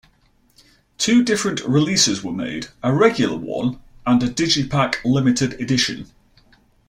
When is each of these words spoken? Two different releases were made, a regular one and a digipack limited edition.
Two 0.97 1.23
different 1.23 1.59
releases 1.63 2.23
were 2.23 2.31
made, 2.31 2.69
a 2.81 2.91
regular 2.91 3.37
one 3.37 3.77
and 4.03 4.23
a 4.23 4.27
digipack 4.27 4.95
limited 5.05 5.53
edition. 5.61 6.07